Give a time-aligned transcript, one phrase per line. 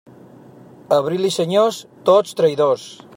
[0.97, 1.79] Abril i senyors,
[2.11, 2.89] tots traïdors.